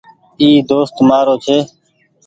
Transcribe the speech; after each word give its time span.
ايٚ 0.41 0.65
دوست 0.69 0.95
مآرو 1.07 1.35
ڇي 1.45 1.57